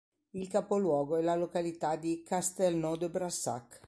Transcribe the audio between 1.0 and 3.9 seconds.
è la località di Castelnau-de-Brassac.